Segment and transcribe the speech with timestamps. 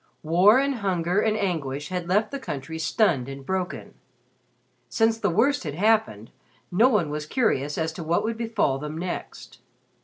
[0.23, 3.93] War and hunger and anguish had left the country stunned and broken.
[4.89, 6.31] Since the worst had happened,
[6.71, 9.59] no one was curious as to what would befall them next.